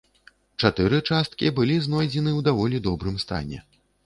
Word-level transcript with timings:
Чатыры 0.61 0.99
часткі 1.09 1.51
былі 1.59 1.75
знойдзены 1.85 2.31
ў 2.39 2.47
даволі 2.49 2.83
добрым 2.89 3.23
стане. 3.27 3.63